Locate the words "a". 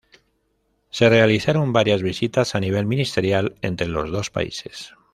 2.55-2.59